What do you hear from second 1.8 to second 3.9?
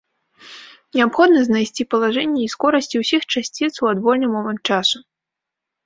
палажэнні і скорасці ўсіх часціц